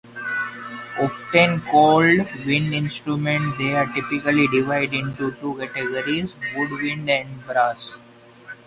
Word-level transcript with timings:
Often 0.99 1.61
called 1.69 2.25
wind 2.43 2.73
instruments, 2.73 3.55
they 3.59 3.75
are 3.75 3.85
typically 3.93 4.47
divided 4.47 4.95
into 4.95 5.31
two 5.33 5.57
categories; 5.59 6.33
Woodwind 6.57 7.07
and 7.07 7.39
Brass. 7.45 7.99